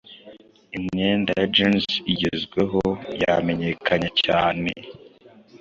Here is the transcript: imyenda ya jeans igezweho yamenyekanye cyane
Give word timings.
imyenda 0.77 1.31
ya 1.39 1.47
jeans 1.55 1.85
igezweho 2.13 2.81
yamenyekanye 3.21 4.09
cyane 4.23 4.69